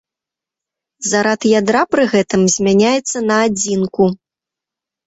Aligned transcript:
Зарад 1.09 1.41
ядра 1.59 1.83
пры 1.91 2.03
гэтым 2.17 2.41
змяняецца 2.57 3.17
на 3.31 3.35
адзінку. 3.51 4.13